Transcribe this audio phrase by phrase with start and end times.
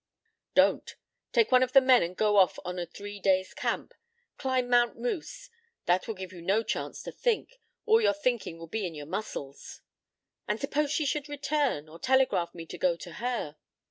[0.55, 0.95] "Don't.
[1.31, 3.93] Take one of the men and go off on a three days' tramp.
[4.39, 5.51] Climb Mount Moose.
[5.85, 7.59] That will give you no chance to think.
[7.85, 9.81] All your thinking will be in your muscles."
[10.47, 13.57] "And suppose she should return or telegraph me to go to her?"